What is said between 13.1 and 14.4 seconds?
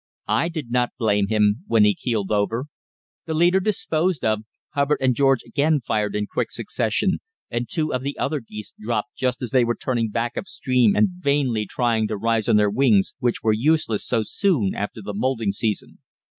which were useless so